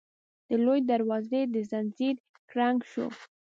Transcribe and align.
د 0.47 0.51
لويي 0.63 0.81
دروازې 0.91 1.41
د 1.53 1.55
ځنځير 1.69 2.15
کړنګ 2.49 2.79
شو. 2.91 3.07